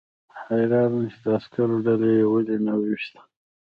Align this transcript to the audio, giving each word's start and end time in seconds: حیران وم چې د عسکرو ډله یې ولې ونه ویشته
حیران 0.47 0.91
وم 0.93 1.05
چې 1.11 1.17
د 1.23 1.25
عسکرو 1.37 1.77
ډله 1.85 2.07
یې 2.15 2.23
ولې 2.31 2.55
ونه 2.59 2.73
ویشته 2.77 3.19